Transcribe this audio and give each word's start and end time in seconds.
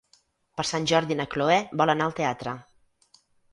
Per 0.59 0.63
Sant 0.69 0.87
Jordi 0.91 1.17
na 1.19 1.27
Cloè 1.35 1.59
vol 1.83 1.95
anar 1.97 2.09
al 2.09 2.19
teatre. 2.23 2.57